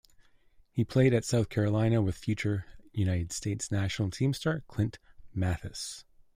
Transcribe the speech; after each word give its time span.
He 0.71 0.83
played 0.83 1.13
at 1.13 1.23
South 1.25 1.49
Carolina 1.49 2.01
with 2.01 2.15
future 2.17 2.65
United 2.91 3.31
States 3.31 3.69
national 3.69 4.09
team 4.09 4.33
star 4.33 4.61
Clint 4.67 4.97
Mathis. 5.31 6.05